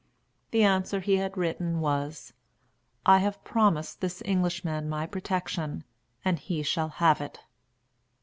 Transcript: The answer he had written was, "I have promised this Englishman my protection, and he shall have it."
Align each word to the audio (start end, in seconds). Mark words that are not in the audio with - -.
The 0.49 0.63
answer 0.63 0.99
he 0.99 1.17
had 1.17 1.37
written 1.37 1.79
was, 1.79 2.33
"I 3.05 3.19
have 3.19 3.43
promised 3.43 4.01
this 4.01 4.23
Englishman 4.25 4.89
my 4.89 5.05
protection, 5.05 5.83
and 6.25 6.39
he 6.39 6.63
shall 6.63 6.89
have 6.89 7.21
it." 7.21 7.41